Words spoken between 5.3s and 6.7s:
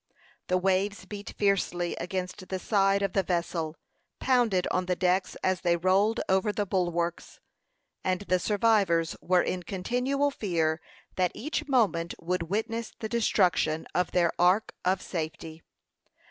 as they rolled over the